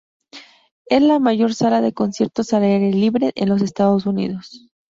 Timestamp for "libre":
2.91-3.33